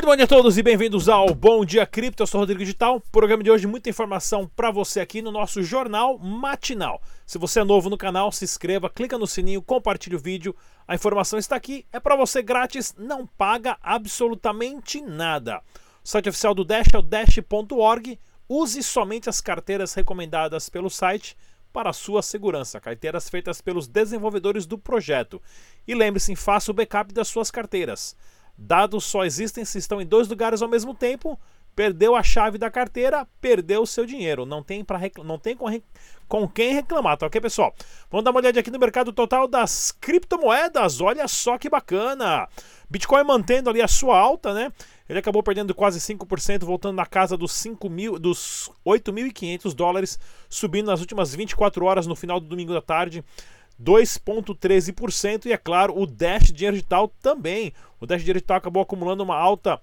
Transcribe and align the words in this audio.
Muito 0.00 0.08
bom 0.08 0.16
dia 0.16 0.24
a 0.24 0.28
todos 0.28 0.56
e 0.56 0.62
bem-vindos 0.62 1.10
ao 1.10 1.34
Bom 1.34 1.62
Dia 1.62 1.84
Cripto. 1.84 2.22
Eu 2.22 2.26
sou 2.26 2.40
Rodrigo 2.40 2.60
Digital. 2.60 3.02
Programa 3.12 3.42
de 3.42 3.50
hoje, 3.50 3.66
muita 3.66 3.90
informação 3.90 4.50
para 4.56 4.70
você 4.70 4.98
aqui 4.98 5.20
no 5.20 5.30
nosso 5.30 5.62
jornal 5.62 6.18
matinal. 6.18 7.02
Se 7.26 7.36
você 7.36 7.60
é 7.60 7.64
novo 7.64 7.90
no 7.90 7.98
canal, 7.98 8.32
se 8.32 8.42
inscreva, 8.42 8.88
clica 8.88 9.18
no 9.18 9.26
sininho, 9.26 9.60
compartilhe 9.60 10.16
o 10.16 10.18
vídeo. 10.18 10.56
A 10.88 10.94
informação 10.94 11.38
está 11.38 11.54
aqui, 11.54 11.84
é 11.92 12.00
para 12.00 12.16
você 12.16 12.40
grátis, 12.40 12.94
não 12.96 13.26
paga 13.26 13.76
absolutamente 13.82 15.02
nada. 15.02 15.60
O 16.02 16.08
site 16.08 16.30
oficial 16.30 16.54
do 16.54 16.64
Dash 16.64 16.88
é 16.94 16.98
o 16.98 17.02
dash.org. 17.02 18.18
Use 18.48 18.82
somente 18.82 19.28
as 19.28 19.42
carteiras 19.42 19.92
recomendadas 19.92 20.70
pelo 20.70 20.88
site 20.88 21.36
para 21.74 21.92
sua 21.92 22.22
segurança, 22.22 22.80
carteiras 22.80 23.28
feitas 23.28 23.60
pelos 23.60 23.86
desenvolvedores 23.86 24.64
do 24.64 24.78
projeto. 24.78 25.42
E 25.86 25.94
lembre-se, 25.94 26.34
faça 26.36 26.70
o 26.70 26.74
backup 26.74 27.12
das 27.12 27.28
suas 27.28 27.50
carteiras. 27.50 28.16
Dados 28.62 29.04
só 29.04 29.24
existem 29.24 29.64
se 29.64 29.78
estão 29.78 30.02
em 30.02 30.06
dois 30.06 30.28
lugares 30.28 30.60
ao 30.60 30.68
mesmo 30.68 30.94
tempo. 30.94 31.40
Perdeu 31.74 32.14
a 32.14 32.22
chave 32.22 32.58
da 32.58 32.70
carteira, 32.70 33.26
perdeu 33.40 33.82
o 33.82 33.86
seu 33.86 34.04
dinheiro. 34.04 34.44
Não 34.44 34.62
tem, 34.62 34.84
pra 34.84 35.00
não 35.24 35.38
tem 35.38 35.56
com, 35.56 35.66
com 36.28 36.46
quem 36.46 36.74
reclamar, 36.74 37.16
tá 37.16 37.26
ok, 37.26 37.40
pessoal? 37.40 37.74
Vamos 38.10 38.24
dar 38.24 38.32
uma 38.32 38.40
olhada 38.40 38.60
aqui 38.60 38.70
no 38.70 38.78
mercado 38.78 39.12
total 39.12 39.48
das 39.48 39.92
criptomoedas. 39.92 41.00
Olha 41.00 41.26
só 41.26 41.56
que 41.56 41.70
bacana! 41.70 42.46
Bitcoin 42.90 43.24
mantendo 43.24 43.70
ali 43.70 43.80
a 43.80 43.88
sua 43.88 44.18
alta, 44.18 44.52
né? 44.52 44.70
Ele 45.08 45.18
acabou 45.18 45.42
perdendo 45.42 45.74
quase 45.74 45.98
5%, 46.00 46.64
voltando 46.64 46.96
na 46.96 47.06
casa 47.06 47.36
dos 47.36 47.52
5 47.52 47.88
mil, 47.88 48.18
dos 48.18 48.70
8.500 48.84 49.74
dólares, 49.74 50.18
subindo 50.50 50.86
nas 50.86 51.00
últimas 51.00 51.34
24 51.34 51.84
horas 51.84 52.06
no 52.06 52.14
final 52.14 52.38
do 52.38 52.46
domingo 52.46 52.74
da 52.74 52.82
tarde. 52.82 53.24
2,13% 53.82 55.46
e 55.46 55.52
é 55.52 55.56
claro, 55.56 55.98
o 55.98 56.06
Dash 56.06 56.52
Dinheiro 56.52 56.76
Digital 56.76 57.08
também. 57.20 57.72
O 58.00 58.06
Dash 58.06 58.20
Dinheiro 58.20 58.38
Digital 58.38 58.58
acabou 58.58 58.82
acumulando 58.82 59.22
uma 59.22 59.36
alta 59.36 59.80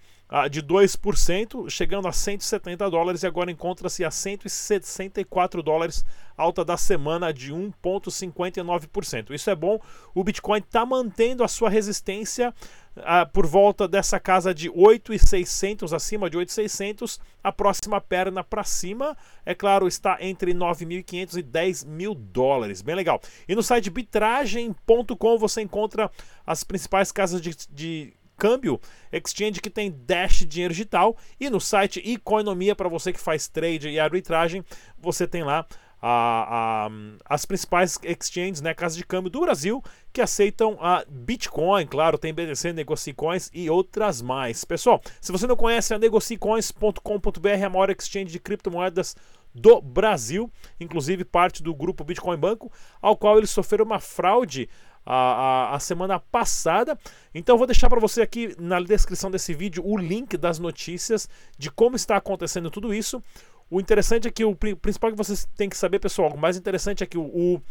de 0.49 0.61
2%, 0.61 1.69
chegando 1.69 2.07
a 2.07 2.11
170 2.11 2.89
dólares 2.89 3.23
e 3.23 3.27
agora 3.27 3.49
encontra-se 3.49 4.03
a 4.03 4.11
164 4.11 5.63
dólares, 5.63 6.05
alta 6.35 6.65
da 6.65 6.75
semana 6.75 7.33
de 7.33 7.53
1,59%. 7.53 9.31
Isso 9.31 9.49
é 9.49 9.55
bom, 9.55 9.79
o 10.13 10.23
Bitcoin 10.23 10.59
está 10.59 10.85
mantendo 10.85 11.45
a 11.45 11.47
sua 11.47 11.69
resistência 11.69 12.53
uh, 12.97 13.31
por 13.31 13.47
volta 13.47 13.87
dessa 13.87 14.19
casa 14.19 14.53
de 14.53 14.69
8,600, 14.69 15.93
acima 15.93 16.29
de 16.29 16.37
8,600. 16.37 17.19
A 17.41 17.51
próxima 17.51 18.01
perna 18.01 18.43
para 18.43 18.65
cima, 18.65 19.15
é 19.45 19.55
claro, 19.55 19.87
está 19.87 20.17
entre 20.19 20.53
9.500 20.53 21.37
e 21.37 21.41
10 21.41 21.85
mil 21.85 22.13
dólares. 22.13 22.81
Bem 22.81 22.95
legal. 22.95 23.21
E 23.47 23.55
no 23.55 23.63
site 23.63 23.89
bitragem.com 23.89 25.37
você 25.37 25.61
encontra 25.61 26.11
as 26.45 26.65
principais 26.65 27.13
casas 27.13 27.41
de, 27.41 27.55
de 27.69 28.13
câmbio 28.37 28.79
exchange 29.11 29.59
que 29.59 29.69
tem 29.69 29.91
Dash 30.05 30.45
dinheiro 30.47 30.73
digital 30.73 31.17
e 31.39 31.49
no 31.49 31.59
site 31.59 32.01
Economia 32.05 32.75
para 32.75 32.87
você 32.87 33.11
que 33.11 33.19
faz 33.19 33.47
trade 33.47 33.89
e 33.89 33.99
arbitragem, 33.99 34.63
você 34.99 35.27
tem 35.27 35.43
lá 35.43 35.65
a, 36.01 36.87
a, 36.87 36.89
as 37.25 37.45
principais 37.45 37.99
exchanges, 38.03 38.61
né, 38.61 38.73
casas 38.73 38.97
de 38.97 39.05
câmbio 39.05 39.31
do 39.31 39.41
Brasil, 39.41 39.83
que 40.13 40.21
aceitam 40.21 40.77
a 40.79 41.03
Bitcoin, 41.07 41.85
claro, 41.87 42.17
tem 42.17 42.33
BTC, 42.33 42.73
Negocicoins 42.73 43.49
e 43.53 43.69
outras 43.69 44.21
mais. 44.21 44.63
Pessoal, 44.63 45.01
se 45.19 45.31
você 45.31 45.47
não 45.47 45.55
conhece 45.55 45.93
a 45.93 45.99
negocicoins.com.br, 45.99 47.47
é 47.47 47.63
a 47.63 47.69
maior 47.69 47.89
exchange 47.89 48.31
de 48.31 48.39
criptomoedas 48.39 49.15
do 49.53 49.81
Brasil, 49.81 50.51
inclusive 50.79 51.25
parte 51.25 51.63
do 51.63 51.73
grupo 51.73 52.03
Bitcoin 52.03 52.37
Banco, 52.37 52.71
ao 53.01 53.17
qual 53.17 53.37
eles 53.37 53.49
sofreram 53.49 53.85
uma 53.85 53.99
fraude 53.99 54.69
a, 55.07 55.71
a, 55.71 55.75
a 55.75 55.79
semana 55.79 56.19
passada. 56.19 56.99
Então 57.33 57.53
eu 57.53 57.57
vou 57.57 57.65
deixar 57.65 57.89
para 57.89 57.99
você 57.99 58.21
aqui 58.21 58.53
na 58.59 58.79
descrição 58.81 59.31
desse 59.31 59.53
vídeo 59.53 59.81
o 59.85 59.97
link 59.97 60.35
das 60.35 60.59
notícias 60.59 61.29
de 61.57 61.71
como 61.71 61.95
está 61.95 62.17
acontecendo 62.17 62.69
tudo 62.69 62.93
isso. 62.93 63.23
O 63.69 63.79
interessante 63.79 64.27
é 64.27 64.31
que 64.31 64.43
o 64.43 64.55
principal 64.55 65.11
que 65.11 65.17
vocês 65.17 65.47
têm 65.55 65.69
que 65.69 65.77
saber, 65.77 65.99
pessoal, 65.99 66.33
o 66.33 66.37
mais 66.37 66.57
interessante 66.57 67.03
é 67.03 67.07
que 67.07 67.17
o, 67.17 67.23
o, 67.23 67.61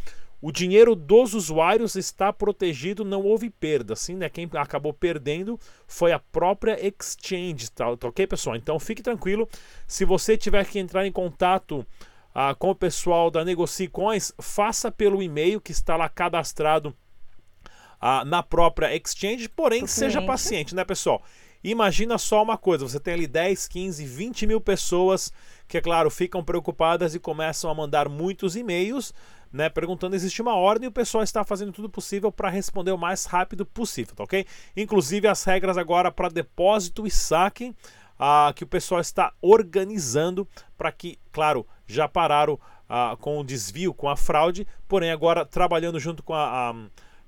o 0.41 0.53
dinheiro 0.53 0.95
dos 0.95 1.35
usuários 1.35 1.95
está 1.95 2.33
protegido, 2.33 3.05
não 3.05 3.23
houve 3.23 3.49
perda, 3.49 3.95
assim, 3.95 4.15
né? 4.15 4.29
Quem 4.29 4.49
acabou 4.55 4.93
perdendo 4.93 5.59
foi 5.87 6.13
a 6.13 6.19
própria 6.19 6.79
exchange, 6.87 7.71
tá, 7.71 7.97
tá 7.97 8.09
ok, 8.09 8.27
pessoal? 8.27 8.57
Então 8.57 8.79
fique 8.79 9.03
tranquilo. 9.03 9.49
Se 9.87 10.05
você 10.05 10.37
tiver 10.37 10.67
que 10.67 10.79
entrar 10.79 11.07
em 11.07 11.13
contato 11.13 11.87
ah, 12.35 12.55
com 12.55 12.71
o 12.71 12.75
pessoal 12.75 13.31
da 13.31 13.43
Negocie 13.43 13.89
Coins, 13.89 14.33
faça 14.39 14.91
pelo 14.91 15.23
e-mail 15.23 15.61
que 15.61 15.73
está 15.73 15.97
lá 15.97 16.11
cadastrado 16.11 16.95
ah, 18.09 18.25
na 18.25 18.41
própria 18.41 18.94
exchange, 18.94 19.49
porém 19.49 19.84
seja 19.84 20.22
paciente, 20.22 20.77
né, 20.77 20.84
pessoal? 20.84 21.25
Imagina 21.65 22.17
só 22.19 22.41
uma 22.41 22.56
coisa: 22.56 22.89
você 22.89 23.00
tem 23.00 23.15
ali 23.15 23.27
10, 23.27 23.67
15, 23.67 24.06
20 24.06 24.47
mil 24.47 24.61
pessoas 24.61 25.33
que, 25.67 25.77
é 25.77 25.81
claro, 25.81 26.09
ficam 26.09 26.45
preocupadas 26.45 27.16
e 27.16 27.19
começam 27.19 27.69
a 27.69 27.75
mandar 27.75 28.09
muitos 28.09 28.55
e-mails, 28.55 29.12
né, 29.53 29.69
perguntando 29.69 30.15
existe 30.15 30.41
uma 30.41 30.55
ordem 30.55 30.87
e 30.87 30.89
o 30.89 30.93
pessoal 30.93 31.25
está 31.25 31.43
fazendo 31.43 31.72
tudo 31.72 31.91
possível 31.91 32.31
para 32.31 32.49
responder 32.49 32.93
o 32.93 32.99
mais 32.99 33.25
rápido 33.25 33.66
possível, 33.66 34.15
tá 34.15 34.22
ok? 34.22 34.47
Inclusive 34.77 35.27
as 35.27 35.43
regras 35.43 35.77
agora 35.77 36.12
para 36.12 36.28
depósito 36.28 37.09
e 37.09 37.11
saque. 37.11 37.75
Ah, 38.19 38.50
que 38.56 38.65
o 38.65 38.66
pessoal 38.66 38.99
está 38.99 39.34
organizando 39.43 40.49
para 40.78 40.91
que, 40.91 41.19
claro, 41.31 41.66
já 41.87 42.09
pararam 42.09 42.59
ah, 42.89 43.15
com 43.21 43.39
o 43.39 43.45
desvio, 43.45 43.93
com 43.93 44.09
a 44.09 44.16
fraude, 44.16 44.66
porém 44.89 45.11
agora 45.11 45.45
trabalhando 45.45 46.00
junto 46.00 46.22
com 46.22 46.33
a, 46.33 46.71
a 46.71 46.75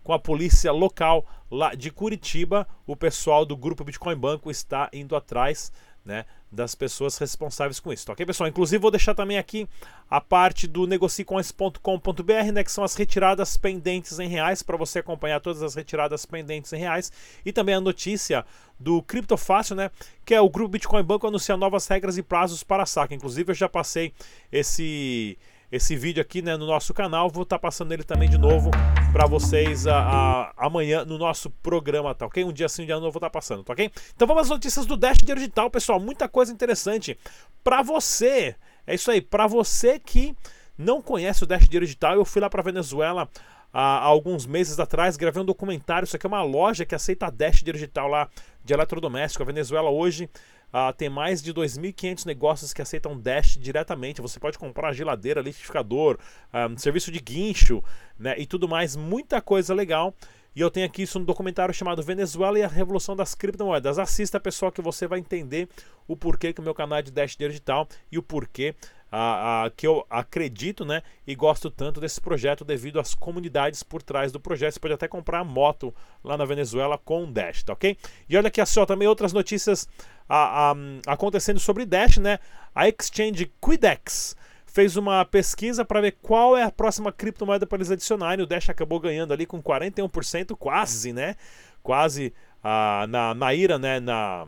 com 0.09 0.15
a 0.15 0.19
polícia 0.19 0.73
local 0.73 1.27
lá 1.51 1.75
de 1.75 1.91
Curitiba. 1.91 2.67
O 2.87 2.97
pessoal 2.97 3.45
do 3.45 3.55
grupo 3.55 3.85
Bitcoin 3.85 4.17
Banco 4.17 4.51
está 4.51 4.89
indo 4.91 5.15
atrás 5.15 5.71
né, 6.03 6.25
das 6.51 6.75
pessoas 6.75 7.19
responsáveis 7.19 7.79
com 7.79 7.93
isso. 7.93 8.07
Tá 8.07 8.15
ok, 8.15 8.25
pessoal? 8.25 8.49
Inclusive, 8.49 8.81
vou 8.81 8.91
deixar 8.91 9.15
também 9.15 9.37
aqui 9.37 9.69
a 10.09 10.19
parte 10.19 10.67
do 10.67 10.87
negocicoins.com.br, 10.87 12.53
né, 12.55 12.65
que 12.65 12.73
são 12.73 12.83
as 12.83 12.95
retiradas 12.95 13.59
pendentes 13.59 14.19
em 14.19 14.29
reais, 14.29 14.63
para 14.63 14.79
você 14.79 15.01
acompanhar 15.01 15.43
todas 15.43 15.63
as 15.63 15.75
retiradas 15.75 16.25
pendentes 16.25 16.73
em 16.73 16.79
reais. 16.79 17.13
E 17.45 17.53
também 17.53 17.75
a 17.75 17.81
notícia 17.81 18.47
do 18.81 19.03
Criptofácil, 19.03 19.77
né, 19.77 19.91
que 20.25 20.35
é 20.35 20.41
o 20.41 20.49
grupo 20.49 20.71
Bitcoin 20.71 21.03
Banco 21.03 21.27
anuncia 21.27 21.55
novas 21.55 21.87
regras 21.87 22.17
e 22.17 22.23
prazos 22.23 22.63
para 22.63 22.87
saque. 22.87 23.15
Inclusive, 23.15 23.51
eu 23.51 23.55
já 23.55 23.69
passei 23.69 24.15
esse 24.51 25.37
esse 25.71 25.95
vídeo 25.97 26.21
aqui 26.21 26.43
né, 26.43 26.56
no 26.56 26.67
nosso 26.67 26.95
canal. 26.95 27.31
Vou 27.31 27.43
estar 27.43 27.56
tá 27.56 27.61
passando 27.61 27.93
ele 27.93 28.03
também 28.03 28.29
de 28.29 28.39
novo 28.39 28.71
para 29.12 29.27
vocês 29.27 29.87
a, 29.87 29.99
a, 29.99 30.53
amanhã 30.56 31.05
no 31.05 31.19
nosso 31.19 31.51
programa, 31.51 32.15
tá 32.15 32.27
ok? 32.27 32.45
Um 32.45 32.53
dia 32.53 32.69
sim, 32.69 32.83
um 32.83 32.87
dia 32.87 32.95
eu 32.95 33.01
vou 33.01 33.09
estar 33.09 33.21
tá 33.21 33.31
passando, 33.31 33.62
tá 33.65 33.73
ok? 33.73 33.91
Então 34.15 34.27
vamos 34.27 34.45
às 34.45 34.49
notícias 34.49 34.87
do 34.87 34.97
Dash 34.97 35.19
Digital, 35.19 35.71
pessoal. 35.71 36.01
Muita 36.01 36.29
coisa 36.29 36.53
interessante 36.53 37.19
para 37.62 37.83
você. 37.83 38.55
É 38.87 38.95
isso 38.95 39.11
aí, 39.11 39.21
para 39.21 39.47
você 39.47 39.99
que 39.99 40.34
não 40.77 41.03
conhece 41.03 41.45
o 41.45 41.47
Dash 41.47 41.69
Digital, 41.69 42.15
eu 42.15 42.25
fui 42.25 42.41
lá 42.41 42.49
para 42.49 42.62
Venezuela 42.62 43.29
há, 43.73 43.99
alguns 43.99 44.47
meses 44.47 44.79
atrás, 44.79 45.17
gravei 45.17 45.43
um 45.43 45.47
documentário. 45.47 46.06
Isso 46.06 46.17
aqui 46.17 46.27
é 46.27 46.29
uma 46.29 46.43
loja 46.43 46.87
que 46.87 46.95
aceita 46.95 47.31
Dash 47.31 47.62
Digital 47.62 48.09
lá 48.09 48.29
de 48.65 48.73
eletrodoméstico. 48.73 49.43
A 49.43 49.47
Venezuela 49.47 49.91
hoje 49.91 50.29
Uh, 50.69 50.93
tem 50.93 51.09
mais 51.09 51.43
de 51.43 51.53
2.500 51.53 52.27
negócios 52.27 52.73
que 52.73 52.83
aceitam 52.83 53.19
Dash 53.19 53.56
diretamente. 53.59 54.21
Você 54.21 54.39
pode 54.39 54.59
comprar 54.59 54.93
geladeira, 54.93 55.41
liquidificador, 55.41 56.17
um, 56.17 56.19
ah, 56.53 56.69
serviço 56.77 57.11
de 57.11 57.21
guincho 57.21 57.83
né, 58.19 58.34
e 58.39 58.47
tudo 58.47 58.69
mais. 58.69 58.95
Muita 58.95 59.41
coisa 59.41 59.75
legal. 59.75 60.15
E 60.55 60.61
eu 60.61 60.71
tenho 60.71 60.87
aqui 60.87 61.03
isso 61.03 61.19
no 61.19 61.25
documentário 61.25 61.73
chamado 61.73 62.03
Venezuela 62.03 62.59
e 62.59 62.62
a 62.62 62.69
Revolução 62.69 63.15
das 63.15 63.34
Criptomoedas. 63.34 63.99
Assista, 63.99 64.41
pessoal, 64.41 64.73
que 64.73 64.83
você 64.83 65.06
vai 65.06 65.21
entender 65.21 65.69
o 66.06 66.17
porquê 66.17 66.53
que 66.53 66.61
o 66.61 66.65
meu 66.65 66.75
canal 66.75 66.99
é 66.99 67.03
de 67.03 67.12
Dash 67.12 67.37
Digital 67.37 67.87
e 68.11 68.19
o 68.19 68.23
porquê 68.23 68.75
a, 69.10 69.64
a, 69.64 69.70
que 69.70 69.87
eu 69.87 70.05
acredito 70.08 70.84
né, 70.84 71.02
e 71.26 71.34
gosto 71.34 71.70
tanto 71.70 72.00
desse 72.00 72.20
projeto 72.20 72.64
devido 72.64 73.00
às 73.00 73.14
comunidades 73.14 73.82
por 73.82 74.02
trás 74.02 74.31
do 74.31 74.40
projeto. 74.40 74.75
Você 74.75 74.81
pode 74.81 74.94
até 74.94 75.08
comprar 75.08 75.44
moto 75.44 75.94
lá 76.22 76.37
na 76.37 76.44
Venezuela 76.44 76.99
com 76.99 77.31
Dash, 77.31 77.62
tá 77.62 77.72
ok? 77.72 77.96
E 78.28 78.37
olha 78.37 78.49
aqui 78.49 78.64
só, 78.66 78.84
também 78.84 79.08
outras 79.08 79.32
notícias 79.32 79.88
a, 80.28 80.75
acontecendo 81.06 81.58
sobre 81.58 81.87
Dash, 81.87 82.19
né? 82.19 82.38
A 82.75 82.88
exchange 82.88 83.50
Quidex 83.60 84.37
fez 84.66 84.96
uma 84.96 85.25
pesquisa 85.25 85.84
para 85.84 86.00
ver 86.00 86.16
qual 86.22 86.56
é 86.56 86.62
a 86.62 86.70
próxima 86.70 87.10
criptomoeda 87.10 87.66
para 87.66 87.78
eles 87.78 87.90
adicionarem. 87.90 88.44
O 88.44 88.46
Dash 88.46 88.69
acabou 88.69 89.00
ganhando 89.00 89.32
ali 89.32 89.46
com 89.46 89.62
41%, 89.62 90.55
quase, 90.56 91.12
né? 91.12 91.34
Quase 91.82 92.32
ah, 92.62 93.06
na, 93.08 93.34
na 93.34 93.55
ira, 93.55 93.78
né? 93.78 93.99
Na, 93.99 94.46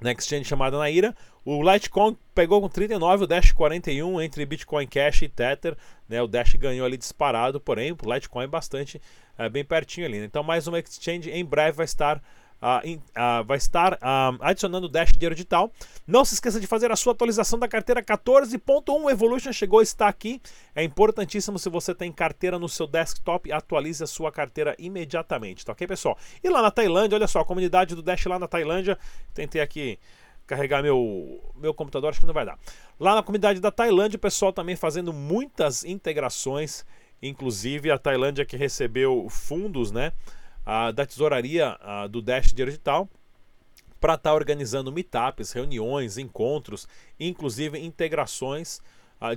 na 0.00 0.12
exchange 0.12 0.44
chamada 0.44 0.78
Naira. 0.78 1.14
O 1.44 1.62
Litecoin 1.62 2.16
pegou 2.34 2.60
com 2.60 2.68
39, 2.68 3.24
o 3.24 3.26
Dash 3.26 3.52
41 3.52 4.20
entre 4.20 4.44
Bitcoin 4.44 4.86
Cash 4.86 5.22
e 5.22 5.28
Tether. 5.28 5.76
Né, 6.08 6.20
o 6.20 6.26
Dash 6.26 6.54
ganhou 6.54 6.86
ali 6.86 6.96
disparado, 6.96 7.60
porém 7.60 7.92
o 7.92 8.14
Litecoin 8.14 8.48
bastante 8.48 9.00
é, 9.38 9.48
bem 9.48 9.64
pertinho 9.64 10.06
ali. 10.06 10.18
Né? 10.18 10.24
Então 10.24 10.42
mais 10.42 10.66
uma 10.66 10.78
exchange 10.78 11.30
em 11.30 11.44
breve 11.44 11.76
vai 11.76 11.84
estar 11.84 12.22
Uh, 12.56 13.44
vai 13.44 13.58
estar 13.58 13.94
uh, 13.94 14.38
adicionando 14.40 14.88
Dash 14.88 15.12
Dinheiro 15.12 15.34
Digital. 15.34 15.70
Não 16.06 16.24
se 16.24 16.34
esqueça 16.34 16.58
de 16.58 16.66
fazer 16.66 16.90
a 16.90 16.96
sua 16.96 17.12
atualização 17.12 17.58
da 17.58 17.68
carteira 17.68 18.02
14.1 18.02 19.10
Evolution 19.10 19.52
chegou, 19.52 19.82
está 19.82 20.08
aqui. 20.08 20.40
É 20.74 20.82
importantíssimo 20.82 21.58
se 21.58 21.68
você 21.68 21.94
tem 21.94 22.10
carteira 22.10 22.58
no 22.58 22.68
seu 22.68 22.86
desktop, 22.86 23.52
atualize 23.52 24.02
a 24.02 24.06
sua 24.06 24.32
carteira 24.32 24.74
imediatamente, 24.78 25.64
tá 25.64 25.72
ok, 25.72 25.86
pessoal? 25.86 26.16
E 26.42 26.48
lá 26.48 26.62
na 26.62 26.70
Tailândia, 26.70 27.16
olha 27.16 27.28
só, 27.28 27.40
a 27.40 27.44
comunidade 27.44 27.94
do 27.94 28.02
Dash 28.02 28.24
lá 28.24 28.38
na 28.38 28.48
Tailândia, 28.48 28.98
tentei 29.34 29.60
aqui 29.60 29.98
carregar 30.46 30.82
meu, 30.82 31.40
meu 31.56 31.74
computador, 31.74 32.10
acho 32.10 32.20
que 32.20 32.26
não 32.26 32.32
vai 32.32 32.46
dar. 32.46 32.58
Lá 32.98 33.16
na 33.16 33.22
comunidade 33.22 33.60
da 33.60 33.70
Tailândia, 33.70 34.16
o 34.16 34.20
pessoal 34.20 34.52
também 34.52 34.76
fazendo 34.76 35.12
muitas 35.12 35.84
integrações, 35.84 36.86
inclusive 37.20 37.90
a 37.90 37.98
Tailândia 37.98 38.44
que 38.44 38.56
recebeu 38.56 39.26
fundos, 39.28 39.90
né? 39.90 40.12
A, 40.66 40.90
da 40.90 41.06
tesouraria 41.06 41.78
a, 41.80 42.06
do 42.06 42.20
Dash 42.20 42.52
Digital 42.52 43.08
para 44.00 44.14
estar 44.14 44.30
tá 44.30 44.34
organizando 44.34 44.92
meetups, 44.92 45.52
reuniões, 45.52 46.18
encontros, 46.18 46.86
inclusive 47.18 47.78
integrações 47.78 48.82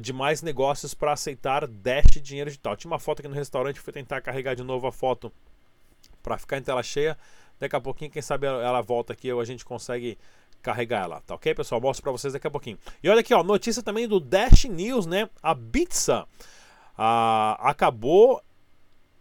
de 0.02 0.12
mais 0.12 0.42
negócios 0.42 0.94
para 0.94 1.14
aceitar 1.14 1.66
Dash 1.66 2.22
Dinheiro 2.22 2.50
Digital. 2.50 2.76
Tinha 2.76 2.92
uma 2.92 3.00
foto 3.00 3.20
aqui 3.20 3.30
no 3.30 3.34
restaurante, 3.34 3.80
fui 3.80 3.94
tentar 3.94 4.20
carregar 4.20 4.54
de 4.54 4.64
novo 4.64 4.86
a 4.86 4.92
foto 4.92 5.32
para 6.22 6.38
ficar 6.38 6.58
em 6.58 6.62
tela 6.62 6.84
cheia. 6.84 7.18
Daqui 7.60 7.76
a 7.76 7.82
pouquinho, 7.82 8.12
quem 8.12 8.22
sabe 8.22 8.46
ela 8.46 8.82
volta 8.82 9.14
aqui 9.14 9.32
ou 9.32 9.40
a 9.40 9.46
gente 9.46 9.64
consegue 9.66 10.18
carregar 10.62 11.04
ela, 11.04 11.22
tá 11.22 11.36
ok, 11.36 11.54
pessoal? 11.56 11.80
Mostro 11.80 12.04
para 12.04 12.12
vocês 12.12 12.34
daqui 12.34 12.48
a 12.48 12.52
pouquinho. 12.52 12.78
E 13.02 13.10
olha 13.10 13.22
aqui, 13.22 13.34
ó, 13.34 13.44
notícia 13.44 13.82
também 13.82 14.08
do 14.08 14.20
Dash 14.20 14.66
News, 14.66 15.06
né? 15.06 15.30
A 15.42 15.54
Bitsa 15.54 16.28
ah, 16.98 17.58
acabou 17.62 18.42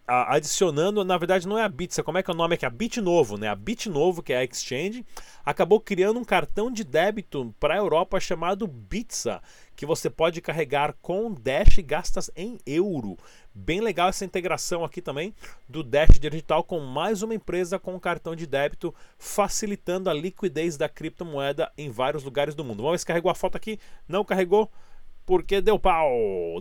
adicionando, 0.08 1.05
na 1.05 1.19
verdade 1.19 1.46
não 1.46 1.58
é 1.58 1.62
a 1.62 1.69
Bitsa, 1.69 2.02
como 2.02 2.16
é 2.16 2.22
que 2.22 2.31
é 2.31 2.34
o 2.34 2.37
nome 2.37 2.55
aqui? 2.55 2.64
A 2.64 2.70
Bit 2.70 2.99
Novo, 2.99 3.37
né? 3.37 3.46
A 3.46 3.55
Bit 3.55 3.90
Novo, 3.90 4.22
que 4.22 4.32
é 4.32 4.38
a 4.38 4.44
Exchange, 4.44 5.05
acabou 5.44 5.78
criando 5.78 6.19
um 6.19 6.25
cartão 6.25 6.70
de 6.70 6.82
débito 6.82 7.55
para 7.60 7.75
a 7.75 7.76
Europa 7.76 8.19
chamado 8.19 8.66
Bitsa, 8.66 9.43
que 9.76 9.84
você 9.84 10.08
pode 10.08 10.40
carregar 10.40 10.94
com 11.02 11.32
Dash 11.32 11.76
e 11.76 11.82
gastas 11.82 12.31
em 12.34 12.58
euro. 12.66 13.19
Bem 13.55 13.81
legal 13.81 14.08
essa 14.08 14.25
integração 14.25 14.82
aqui 14.82 15.02
também 15.02 15.34
do 15.69 15.82
Dash 15.82 16.19
Digital 16.19 16.64
com 16.64 16.81
mais 16.81 17.22
uma 17.22 17.34
empresa 17.34 17.78
com 17.78 18.00
cartão 18.00 18.34
de 18.34 18.46
débito, 18.46 18.94
facilitando 19.19 20.08
a 20.08 20.14
liquidez 20.14 20.78
da 20.78 20.88
criptomoeda 20.88 21.70
em 21.76 21.90
vários 21.90 22.25
lugares 22.25 22.54
do 22.54 22.64
mundo. 22.64 22.78
Vamos 22.78 22.93
ver 22.93 22.99
se 23.00 23.06
carregou 23.06 23.31
a 23.31 23.34
foto 23.34 23.56
aqui. 23.56 23.78
Não 24.08 24.25
carregou? 24.25 24.70
Porque 25.28 25.60
deu 25.60 25.78
pau. 25.78 26.10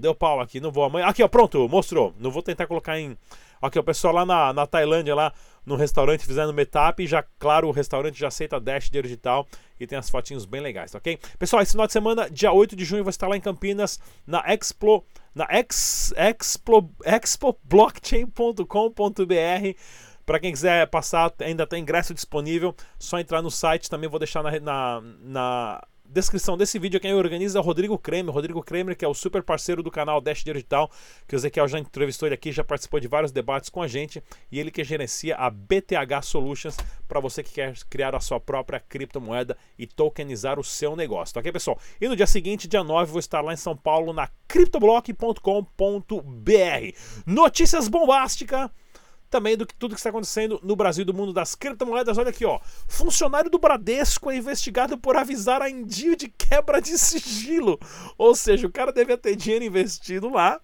Deu 0.02 0.14
pau 0.14 0.42
aqui, 0.42 0.60
não 0.60 0.70
vou 0.70 0.84
amanhã. 0.84 1.06
Aqui, 1.06 1.24
ó, 1.24 1.28
pronto, 1.30 1.70
mostrou. 1.70 2.14
Não 2.20 2.30
vou 2.30 2.44
tentar 2.44 2.68
colocar 2.68 3.00
em. 3.00 3.18
Aqui, 3.62 3.80
o 3.80 3.84
pessoal 3.84 4.14
lá 4.14 4.26
na, 4.26 4.52
na 4.52 4.68
Tailândia, 4.68 5.16
lá 5.16 5.32
no 5.66 5.78
restaurante, 5.78 6.26
fazendo 6.26 6.54
meetup. 6.54 7.08
Já, 7.08 7.24
claro, 7.40 7.70
o 7.70 7.72
restaurante 7.72 8.20
já 8.20 8.28
aceita 8.28 8.60
Dash 8.60 8.90
digital 8.90 9.48
e 9.80 9.88
tem 9.88 9.98
as 9.98 10.10
fotinhos 10.10 10.44
bem 10.46 10.60
legais, 10.60 10.92
tá 10.92 10.98
ok? 10.98 11.18
Pessoal, 11.40 11.62
esse 11.62 11.72
final 11.72 11.88
de 11.88 11.94
semana, 11.94 12.30
dia 12.30 12.52
8 12.52 12.76
de 12.76 12.84
junho, 12.84 13.06
vou 13.06 13.10
estar 13.10 13.30
lá 13.30 13.38
em 13.38 13.42
Campinas, 13.42 14.02
na 14.28 14.44
Expo. 14.46 15.06
Na 15.34 15.48
ex, 15.52 16.14
expo, 16.18 16.92
expoblockchain.com.br. 17.06 19.80
Para 20.26 20.40
quem 20.40 20.52
quiser 20.52 20.88
passar, 20.88 21.32
ainda 21.40 21.68
tem 21.68 21.84
ingresso 21.84 22.14
disponível. 22.14 22.76
Só 23.00 23.20
entrar 23.20 23.42
no 23.42 23.52
site. 23.52 23.90
Também 23.90 24.10
vou 24.10 24.20
deixar 24.20 24.44
na, 24.44 24.60
na, 24.60 25.02
na 25.22 25.82
descrição 26.10 26.58
desse 26.58 26.80
vídeo 26.80 27.00
quem 27.00 27.14
organiza 27.14 27.60
é 27.60 27.62
o 27.62 27.64
Rodrigo 27.64 27.98
Kremer. 27.98 28.34
Rodrigo 28.34 28.64
Kremer, 28.64 28.96
que 28.96 29.06
é 29.06 29.08
o 29.08 29.14
super 29.14 29.44
parceiro 29.44 29.84
do 29.84 29.92
canal 29.92 30.22
Dash 30.22 30.44
Digital, 30.44 30.90
que 31.28 31.36
o 31.36 31.38
Ezequiel 31.38 31.68
já 31.68 31.80
entrevistou 31.80 32.28
ele 32.28 32.36
aqui, 32.36 32.52
já 32.52 32.64
participou 32.64 33.00
de 33.00 33.08
vários 33.08 33.32
debates 33.32 33.70
com 33.70 33.82
a 33.82 33.88
gente, 33.88 34.24
e 34.52 34.60
ele 34.60 34.72
que 34.72 34.84
gerencia 34.84 35.36
a 35.36 35.50
BTH 35.50 36.22
Solutions 36.24 36.78
para 37.08 37.20
você 37.20 37.44
que 37.44 37.52
quer 37.52 37.78
criar 37.90 38.16
a 38.16 38.20
sua 38.20 38.40
própria 38.40 38.80
criptomoeda 38.80 39.58
e 39.78 39.86
tokenizar 39.86 40.60
o 40.60 40.64
seu 40.64 40.96
negócio, 40.96 41.34
tá 41.34 41.40
ok, 41.40 41.52
pessoal? 41.52 41.80
E 42.00 42.08
no 42.08 42.16
dia 42.16 42.28
seguinte, 42.28 42.68
dia 42.68 42.84
9, 42.84 43.12
vou 43.12 43.20
estar 43.20 43.42
lá 43.42 43.54
em 43.54 43.58
São 43.58 43.76
Paulo 43.76 44.14
na 44.14 44.30
criptoblock.com.br. 44.48 45.42
Notícias 47.26 47.88
bombásticas 47.88 48.70
também 49.30 49.58
do 49.58 49.66
que 49.66 49.76
tudo 49.76 49.94
que 49.94 50.00
está 50.00 50.10
acontecendo 50.10 50.60
no 50.64 50.76
Brasil 50.76 51.06
do 51.06 51.14
mundo 51.14 51.34
das 51.34 51.56
criptomoedas. 51.56 52.18
Olha 52.18 52.30
aqui, 52.30 52.46
ó. 52.46 52.60
Funcionário 52.88 53.50
do 53.50 53.60
Bradesco 53.60 54.32
é 54.32 54.38
investigado 54.38 54.98
por 54.98 55.16
avisar 55.16 55.62
a 55.62 55.70
Endio 55.70 56.16
de 56.16 56.30
quebra 56.30 56.82
de 56.82 56.98
sigilo. 56.98 57.80
Ou 58.18 58.36
seja, 58.36 58.68
o 58.68 58.72
cara 58.72 58.92
devia 58.92 59.18
ter 59.18 59.36
dinheiro 59.36 59.66
investido 59.66 60.30
lá. 60.30 60.60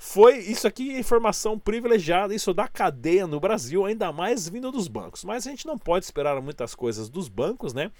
Foi 0.00 0.38
isso 0.38 0.66
aqui 0.68 0.96
informação 0.96 1.58
privilegiada, 1.58 2.32
isso 2.32 2.54
da 2.54 2.68
cadeia 2.68 3.26
no 3.26 3.40
Brasil, 3.40 3.84
ainda 3.84 4.12
mais 4.12 4.48
vindo 4.48 4.70
dos 4.70 4.86
bancos. 4.86 5.24
Mas 5.24 5.44
a 5.44 5.50
gente 5.50 5.66
não 5.66 5.76
pode 5.76 6.04
esperar 6.04 6.40
muitas 6.40 6.72
coisas 6.72 7.08
dos 7.08 7.28
bancos, 7.28 7.74
né? 7.74 7.90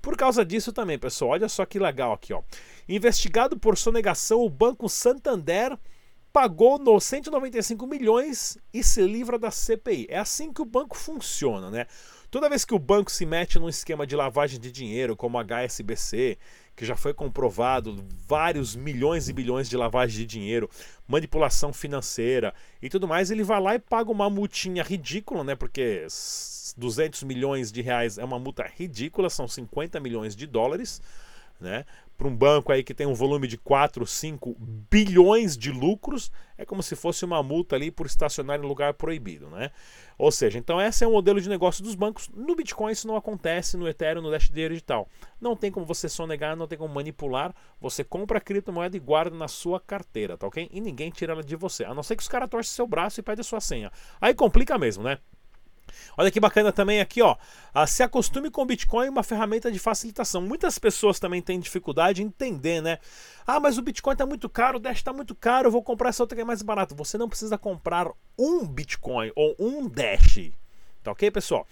Por 0.00 0.16
causa 0.16 0.44
disso 0.44 0.72
também, 0.72 0.96
pessoal. 0.96 1.32
Olha 1.32 1.48
só 1.48 1.66
que 1.66 1.80
legal 1.80 2.12
aqui, 2.12 2.32
ó. 2.32 2.42
Investigado 2.88 3.58
por 3.58 3.76
sonegação, 3.76 4.40
o 4.40 4.48
Banco 4.48 4.88
Santander 4.88 5.76
pagou 6.38 6.78
no 6.78 7.00
195 7.00 7.84
milhões 7.84 8.56
e 8.72 8.84
se 8.84 9.02
livra 9.02 9.36
da 9.36 9.50
CPI. 9.50 10.06
É 10.08 10.20
assim 10.20 10.52
que 10.52 10.62
o 10.62 10.64
banco 10.64 10.96
funciona, 10.96 11.68
né? 11.68 11.86
Toda 12.30 12.48
vez 12.48 12.64
que 12.64 12.72
o 12.72 12.78
banco 12.78 13.10
se 13.10 13.26
mete 13.26 13.58
num 13.58 13.68
esquema 13.68 14.06
de 14.06 14.14
lavagem 14.14 14.60
de 14.60 14.70
dinheiro, 14.70 15.16
como 15.16 15.36
a 15.36 15.42
HSBC, 15.42 16.38
que 16.76 16.84
já 16.84 16.94
foi 16.94 17.12
comprovado 17.12 18.06
vários 18.24 18.76
milhões 18.76 19.28
e 19.28 19.32
bilhões 19.32 19.68
de 19.68 19.76
lavagem 19.76 20.18
de 20.18 20.26
dinheiro, 20.26 20.70
manipulação 21.08 21.72
financeira 21.72 22.54
e 22.80 22.88
tudo 22.88 23.08
mais, 23.08 23.32
ele 23.32 23.42
vai 23.42 23.60
lá 23.60 23.74
e 23.74 23.80
paga 23.80 24.12
uma 24.12 24.30
multinha 24.30 24.84
ridícula, 24.84 25.42
né? 25.42 25.56
Porque 25.56 26.06
200 26.76 27.24
milhões 27.24 27.72
de 27.72 27.82
reais 27.82 28.16
é 28.16 28.24
uma 28.24 28.38
multa 28.38 28.62
ridícula, 28.62 29.28
são 29.28 29.48
50 29.48 29.98
milhões 29.98 30.36
de 30.36 30.46
dólares, 30.46 31.02
né? 31.60 31.84
Para 32.18 32.26
um 32.26 32.36
banco 32.36 32.72
aí 32.72 32.82
que 32.82 32.92
tem 32.92 33.06
um 33.06 33.14
volume 33.14 33.46
de 33.46 33.56
4, 33.56 34.04
5 34.04 34.56
bilhões 34.90 35.56
de 35.56 35.70
lucros, 35.70 36.32
é 36.58 36.66
como 36.66 36.82
se 36.82 36.96
fosse 36.96 37.24
uma 37.24 37.40
multa 37.44 37.76
ali 37.76 37.92
por 37.92 38.06
estacionar 38.06 38.58
em 38.58 38.66
lugar 38.66 38.94
proibido, 38.94 39.48
né? 39.48 39.70
Ou 40.18 40.32
seja, 40.32 40.58
então 40.58 40.80
esse 40.80 41.04
é 41.04 41.06
o 41.06 41.12
modelo 41.12 41.40
de 41.40 41.48
negócio 41.48 41.82
dos 41.82 41.94
bancos. 41.94 42.28
No 42.34 42.56
Bitcoin 42.56 42.90
isso 42.90 43.06
não 43.06 43.14
acontece, 43.14 43.76
no 43.76 43.86
Ethereum, 43.88 44.20
no 44.20 44.32
Dash 44.32 44.50
Digital. 44.50 45.08
Não 45.40 45.54
tem 45.54 45.70
como 45.70 45.86
você 45.86 46.08
sonegar, 46.08 46.56
não 46.56 46.66
tem 46.66 46.76
como 46.76 46.92
manipular. 46.92 47.54
Você 47.80 48.02
compra 48.02 48.38
a 48.38 48.40
criptomoeda 48.40 48.96
e 48.96 49.00
guarda 49.00 49.36
na 49.36 49.46
sua 49.46 49.78
carteira, 49.78 50.36
tá 50.36 50.48
ok? 50.48 50.68
E 50.72 50.80
ninguém 50.80 51.10
tira 51.10 51.34
ela 51.34 51.44
de 51.44 51.54
você. 51.54 51.84
A 51.84 51.94
não 51.94 52.02
ser 52.02 52.16
que 52.16 52.22
os 52.22 52.28
caras 52.28 52.50
torcem 52.50 52.74
seu 52.74 52.86
braço 52.88 53.20
e 53.20 53.22
pedem 53.22 53.42
a 53.42 53.44
sua 53.44 53.60
senha. 53.60 53.92
Aí 54.20 54.34
complica 54.34 54.76
mesmo, 54.76 55.04
né? 55.04 55.18
Olha 56.16 56.30
que 56.30 56.40
bacana 56.40 56.72
também 56.72 57.00
aqui, 57.00 57.22
ó. 57.22 57.36
Ah, 57.72 57.86
se 57.86 58.02
acostume 58.02 58.50
com 58.50 58.62
o 58.62 58.66
Bitcoin, 58.66 59.08
uma 59.08 59.22
ferramenta 59.22 59.70
de 59.70 59.78
facilitação. 59.78 60.40
Muitas 60.42 60.78
pessoas 60.78 61.18
também 61.18 61.42
têm 61.42 61.60
dificuldade 61.60 62.22
em 62.22 62.26
entender, 62.26 62.80
né? 62.80 62.98
Ah, 63.46 63.60
mas 63.60 63.78
o 63.78 63.82
Bitcoin 63.82 64.12
está 64.12 64.26
muito 64.26 64.48
caro, 64.48 64.76
o 64.76 64.80
Dash 64.80 64.98
está 64.98 65.12
muito 65.12 65.34
caro, 65.34 65.68
eu 65.68 65.72
vou 65.72 65.82
comprar 65.82 66.10
essa 66.10 66.22
outra 66.22 66.36
que 66.36 66.42
é 66.42 66.44
mais 66.44 66.62
barato. 66.62 66.94
Você 66.94 67.16
não 67.16 67.28
precisa 67.28 67.56
comprar 67.56 68.10
um 68.38 68.66
Bitcoin 68.66 69.32
ou 69.34 69.54
um 69.58 69.88
Dash. 69.88 70.50
Tá 71.02 71.12
ok, 71.12 71.30
pessoal? 71.30 71.66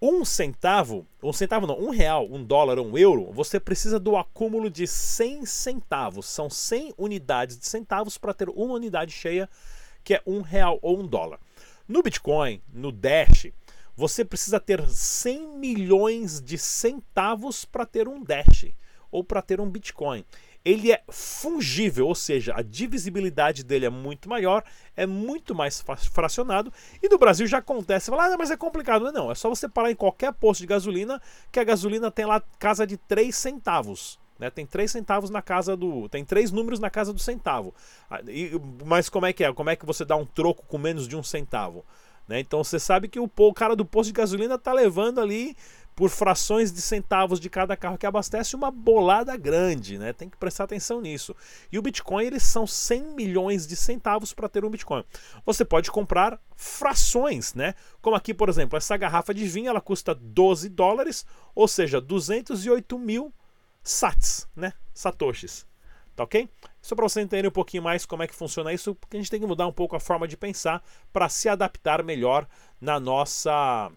Um 0.00 0.24
centavo, 0.24 1.04
um 1.20 1.32
centavo 1.32 1.66
não, 1.66 1.76
um 1.76 1.90
real, 1.90 2.24
um 2.30 2.44
dólar, 2.44 2.78
um 2.78 2.96
euro, 2.96 3.32
você 3.32 3.58
precisa 3.58 3.98
do 3.98 4.16
acúmulo 4.16 4.70
de 4.70 4.86
100 4.86 5.44
centavos. 5.44 6.26
São 6.26 6.48
100 6.48 6.94
unidades 6.96 7.58
de 7.58 7.66
centavos 7.66 8.16
para 8.16 8.32
ter 8.32 8.48
uma 8.48 8.74
unidade 8.74 9.10
cheia, 9.10 9.50
que 10.04 10.14
é 10.14 10.22
um 10.24 10.40
real 10.40 10.78
ou 10.82 11.00
um 11.00 11.06
dólar. 11.06 11.40
No 11.88 12.02
Bitcoin, 12.02 12.60
no 12.70 12.92
Dash, 12.92 13.46
você 13.96 14.22
precisa 14.22 14.60
ter 14.60 14.86
100 14.86 15.56
milhões 15.56 16.38
de 16.38 16.58
centavos 16.58 17.64
para 17.64 17.86
ter 17.86 18.06
um 18.06 18.22
Dash 18.22 18.66
ou 19.10 19.24
para 19.24 19.40
ter 19.40 19.58
um 19.58 19.70
Bitcoin. 19.70 20.22
Ele 20.62 20.92
é 20.92 21.02
fungível, 21.08 22.06
ou 22.06 22.14
seja, 22.14 22.52
a 22.54 22.60
divisibilidade 22.60 23.64
dele 23.64 23.86
é 23.86 23.90
muito 23.90 24.28
maior, 24.28 24.62
é 24.94 25.06
muito 25.06 25.54
mais 25.54 25.82
fracionado. 26.12 26.70
E 27.02 27.08
no 27.08 27.16
Brasil 27.16 27.46
já 27.46 27.56
acontece, 27.56 28.04
você 28.04 28.10
fala, 28.10 28.34
ah, 28.34 28.36
mas 28.36 28.50
é 28.50 28.56
complicado. 28.56 29.10
Não, 29.10 29.30
é 29.30 29.34
só 29.34 29.48
você 29.48 29.66
parar 29.66 29.90
em 29.90 29.96
qualquer 29.96 30.34
posto 30.34 30.60
de 30.60 30.66
gasolina, 30.66 31.22
que 31.50 31.58
a 31.58 31.64
gasolina 31.64 32.10
tem 32.10 32.26
lá 32.26 32.42
casa 32.58 32.86
de 32.86 32.98
3 32.98 33.34
centavos. 33.34 34.18
Né? 34.38 34.50
Tem 34.50 34.64
três 34.64 34.90
centavos 34.90 35.30
na 35.30 35.42
casa 35.42 35.76
do. 35.76 36.08
Tem 36.08 36.24
três 36.24 36.52
números 36.52 36.78
na 36.78 36.88
casa 36.88 37.12
do 37.12 37.18
centavo. 37.18 37.74
Ah, 38.08 38.20
e, 38.26 38.52
mas 38.84 39.08
como 39.08 39.26
é 39.26 39.32
que 39.32 39.42
é? 39.42 39.52
Como 39.52 39.70
é 39.70 39.76
que 39.76 39.84
você 39.84 40.04
dá 40.04 40.16
um 40.16 40.24
troco 40.24 40.64
com 40.66 40.78
menos 40.78 41.08
de 41.08 41.16
um 41.16 41.22
centavo? 41.22 41.84
Né? 42.28 42.40
Então 42.40 42.62
você 42.62 42.78
sabe 42.78 43.08
que 43.08 43.18
o, 43.18 43.28
o 43.36 43.54
cara 43.54 43.74
do 43.74 43.84
posto 43.84 44.08
de 44.08 44.12
gasolina 44.12 44.54
está 44.54 44.72
levando 44.72 45.20
ali 45.20 45.56
por 45.96 46.10
frações 46.10 46.70
de 46.72 46.80
centavos 46.80 47.40
de 47.40 47.50
cada 47.50 47.76
carro 47.76 47.98
que 47.98 48.06
abastece 48.06 48.54
uma 48.54 48.70
bolada 48.70 49.36
grande, 49.36 49.98
né? 49.98 50.12
Tem 50.12 50.28
que 50.28 50.36
prestar 50.36 50.62
atenção 50.62 51.00
nisso. 51.00 51.34
E 51.72 51.78
o 51.78 51.82
Bitcoin, 51.82 52.24
eles 52.24 52.44
são 52.44 52.68
100 52.68 53.16
milhões 53.16 53.66
de 53.66 53.74
centavos 53.74 54.32
para 54.32 54.48
ter 54.48 54.64
um 54.64 54.70
Bitcoin. 54.70 55.02
Você 55.44 55.64
pode 55.64 55.90
comprar 55.90 56.40
frações, 56.54 57.52
né? 57.52 57.74
Como 58.00 58.14
aqui, 58.14 58.32
por 58.32 58.48
exemplo, 58.48 58.76
essa 58.76 58.96
garrafa 58.96 59.34
de 59.34 59.44
vinho, 59.44 59.70
ela 59.70 59.80
custa 59.80 60.14
12 60.14 60.68
dólares, 60.68 61.26
ou 61.52 61.66
seja, 61.66 62.00
208 62.00 62.96
mil 62.96 63.32
sats, 63.88 64.46
né? 64.54 64.72
Satoshis. 64.92 65.66
Tá 66.14 66.24
ok? 66.24 66.48
Só 66.82 66.96
para 66.96 67.08
você 67.08 67.20
entender 67.20 67.46
um 67.46 67.52
pouquinho 67.52 67.82
mais 67.82 68.04
como 68.04 68.22
é 68.22 68.26
que 68.26 68.34
funciona 68.34 68.72
isso, 68.72 68.94
porque 68.94 69.16
a 69.16 69.20
gente 69.20 69.30
tem 69.30 69.40
que 69.40 69.46
mudar 69.46 69.66
um 69.66 69.72
pouco 69.72 69.94
a 69.94 70.00
forma 70.00 70.26
de 70.26 70.36
pensar 70.36 70.82
para 71.12 71.28
se 71.28 71.48
adaptar 71.48 72.02
melhor 72.02 72.46
na 72.80 72.98
nossa 72.98 73.90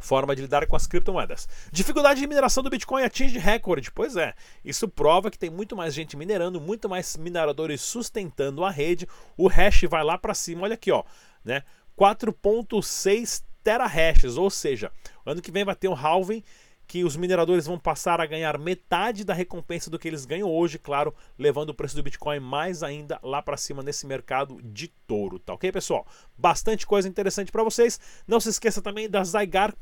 forma 0.00 0.36
de 0.36 0.42
lidar 0.42 0.66
com 0.66 0.76
as 0.76 0.86
criptomoedas. 0.86 1.48
Dificuldade 1.72 2.20
de 2.20 2.26
mineração 2.26 2.62
do 2.62 2.70
Bitcoin 2.70 3.02
atinge 3.02 3.38
recorde. 3.38 3.90
Pois 3.90 4.16
é, 4.16 4.34
isso 4.64 4.88
prova 4.88 5.30
que 5.30 5.38
tem 5.38 5.48
muito 5.48 5.76
mais 5.76 5.94
gente 5.94 6.16
minerando, 6.16 6.60
muito 6.60 6.88
mais 6.88 7.16
mineradores 7.16 7.80
sustentando 7.80 8.64
a 8.64 8.70
rede. 8.70 9.08
O 9.36 9.48
hash 9.48 9.82
vai 9.88 10.04
lá 10.04 10.18
para 10.18 10.34
cima. 10.34 10.64
Olha 10.64 10.74
aqui, 10.74 10.90
ó, 10.90 11.04
né? 11.44 11.62
4.6 11.96 13.42
terahashes, 13.62 14.36
ou 14.36 14.50
seja, 14.50 14.92
ano 15.24 15.40
que 15.40 15.50
vem 15.50 15.64
vai 15.64 15.74
ter 15.74 15.88
um 15.88 15.94
halving 15.94 16.42
que 16.86 17.04
os 17.04 17.16
mineradores 17.16 17.66
vão 17.66 17.78
passar 17.78 18.20
a 18.20 18.26
ganhar 18.26 18.58
metade 18.58 19.24
da 19.24 19.34
recompensa 19.34 19.90
do 19.90 19.98
que 19.98 20.06
eles 20.06 20.24
ganham 20.24 20.48
hoje, 20.50 20.78
claro, 20.78 21.14
levando 21.38 21.70
o 21.70 21.74
preço 21.74 21.96
do 21.96 22.02
Bitcoin 22.02 22.40
mais 22.40 22.82
ainda 22.82 23.18
lá 23.22 23.42
para 23.42 23.56
cima 23.56 23.82
nesse 23.82 24.06
mercado 24.06 24.60
de 24.62 24.88
touro, 25.06 25.38
tá 25.38 25.54
ok, 25.54 25.72
pessoal? 25.72 26.06
Bastante 26.38 26.86
coisa 26.86 27.08
interessante 27.08 27.50
para 27.50 27.64
vocês. 27.64 27.98
Não 28.26 28.38
se 28.38 28.48
esqueça 28.48 28.80
também 28.80 29.10
da 29.10 29.24
Zygar 29.24 29.74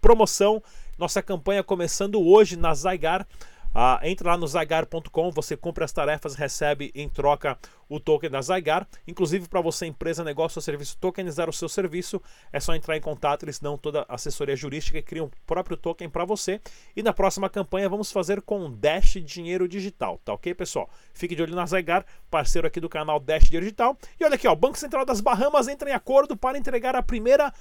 promoção, 0.00 0.60
nossa 0.98 1.22
campanha 1.22 1.62
começando 1.62 2.20
hoje 2.20 2.56
na 2.56 2.74
Zygar. 2.74 3.26
Ah, 3.74 4.00
entra 4.02 4.30
lá 4.30 4.36
no 4.36 4.46
zygar.com, 4.46 5.30
você 5.30 5.56
compra 5.56 5.84
as 5.84 5.92
tarefas, 5.92 6.34
recebe 6.34 6.90
em 6.94 7.08
troca 7.08 7.58
o 7.88 8.00
token 8.00 8.30
da 8.30 8.40
Zygar. 8.40 8.86
Inclusive, 9.06 9.48
para 9.48 9.60
você, 9.60 9.86
empresa, 9.86 10.24
negócio 10.24 10.58
ou 10.58 10.62
serviço, 10.62 10.96
tokenizar 10.98 11.48
o 11.48 11.52
seu 11.52 11.68
serviço, 11.68 12.20
é 12.52 12.58
só 12.58 12.74
entrar 12.74 12.96
em 12.96 13.00
contato, 13.00 13.44
eles 13.44 13.58
dão 13.58 13.76
toda 13.76 14.06
a 14.08 14.14
assessoria 14.14 14.56
jurídica 14.56 14.98
e 14.98 15.02
criam 15.02 15.26
o 15.26 15.30
próprio 15.46 15.76
token 15.76 16.08
para 16.08 16.24
você. 16.24 16.60
E 16.96 17.02
na 17.02 17.12
próxima 17.12 17.50
campanha 17.50 17.88
vamos 17.88 18.10
fazer 18.10 18.40
com 18.42 18.70
Dash 18.70 19.18
Dinheiro 19.24 19.68
Digital, 19.68 20.20
tá 20.24 20.32
ok, 20.32 20.54
pessoal? 20.54 20.88
Fique 21.12 21.34
de 21.34 21.42
olho 21.42 21.54
na 21.54 21.66
Zygar, 21.66 22.04
parceiro 22.30 22.66
aqui 22.66 22.80
do 22.80 22.88
canal 22.88 23.20
Dash 23.20 23.44
Dinheiro 23.44 23.66
Digital. 23.66 23.96
E 24.18 24.24
olha 24.24 24.36
aqui, 24.36 24.48
ó, 24.48 24.54
Banco 24.54 24.78
Central 24.78 25.04
das 25.04 25.20
Bahamas 25.20 25.68
entra 25.68 25.90
em 25.90 25.94
acordo 25.94 26.36
para 26.36 26.58
entregar 26.58 26.96
a 26.96 27.02
primeira 27.02 27.52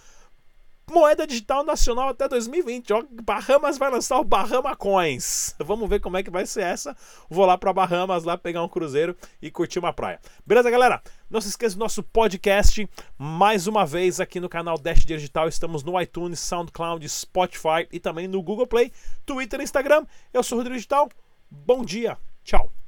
moeda 0.92 1.26
digital 1.26 1.64
nacional 1.64 2.10
até 2.10 2.28
2020. 2.28 2.94
Ó, 2.94 3.04
Bahamas 3.24 3.78
vai 3.78 3.90
lançar 3.90 4.20
o 4.20 4.24
Bahama 4.24 4.76
Coins. 4.76 5.56
Vamos 5.58 5.90
ver 5.90 6.00
como 6.00 6.18
é 6.18 6.24
que 6.24 6.30
vai 6.30 6.46
ser 6.46 6.62
essa. 6.62 6.96
Vou 7.30 7.46
lá 7.46 7.58
para 7.58 7.74
Bahamas 7.74 8.24
lá 8.24 8.38
pegar 8.38 8.62
um 8.62 8.68
cruzeiro 8.68 9.16
e 9.42 9.50
curtir 9.50 9.80
uma 9.80 9.94
praia. 9.94 10.20
Beleza, 10.46 10.70
galera? 10.70 11.02
Não 11.30 11.40
se 11.40 11.48
esqueça 11.48 11.76
do 11.76 11.80
nosso 11.80 12.04
podcast 12.04 12.88
mais 13.18 13.66
uma 13.66 13.86
vez 13.86 14.20
aqui 14.20 14.40
no 14.40 14.50
canal 14.50 14.78
Dash 14.78 15.06
Digital. 15.06 15.48
Estamos 15.48 15.84
no 15.84 16.00
iTunes, 16.00 16.40
SoundCloud, 16.42 17.08
Spotify 17.08 17.88
e 17.92 18.00
também 18.00 18.28
no 18.28 18.44
Google 18.44 18.68
Play, 18.68 18.92
Twitter 19.26 19.62
e 19.62 19.64
Instagram. 19.64 20.06
Eu 20.34 20.44
sou 20.44 20.58
o 20.58 20.60
Rodrigo 20.60 20.76
Digital. 20.76 21.10
Bom 21.50 21.84
dia. 21.84 22.18
Tchau. 22.44 22.81